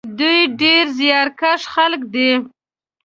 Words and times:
دوی 0.19 0.39
ډېر 0.61 0.85
زیارکښ 0.99 1.61
خلک 1.73 2.01
دي. 2.13 2.31